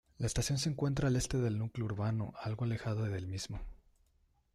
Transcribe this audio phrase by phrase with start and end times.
[0.17, 3.59] La estación se encuentra al este del núcleo urbano algo alejada del mismo.